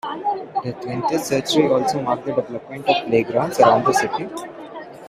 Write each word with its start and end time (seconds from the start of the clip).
The 0.63 0.73
twentieth 0.81 1.25
century 1.25 1.67
also 1.67 2.01
marked 2.01 2.25
the 2.25 2.33
development 2.33 2.89
of 2.89 3.05
playgrounds 3.05 3.59
around 3.59 3.85
the 3.85 3.93
city. 3.93 4.27